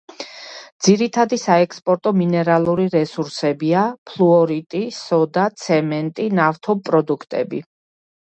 ძირითადი 0.85 1.37
საექსპორტო 1.41 2.13
მინერალური 2.21 2.87
რესურსებია 2.95 3.83
ფლუორიტი, 4.13 4.83
სოდა, 5.01 5.45
ცემენტი, 5.67 6.27
ნავთობპროდუქტები. 6.41 7.63